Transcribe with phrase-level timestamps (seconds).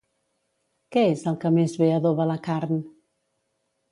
[0.95, 2.83] Què és el que més bé adoba la carn?